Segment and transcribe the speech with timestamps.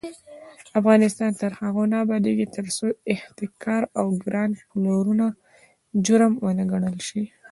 [0.79, 5.27] افغانستان تر هغو نه ابادیږي، ترڅو احتکار او ګران پلورنه
[6.05, 7.23] جرم ونه ګڼل شي.